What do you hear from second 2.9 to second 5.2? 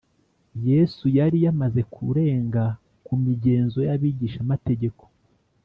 ku migenzo y’abigishamategeko